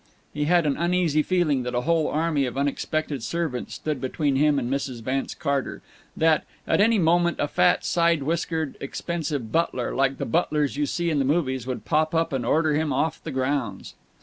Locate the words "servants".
3.21-3.75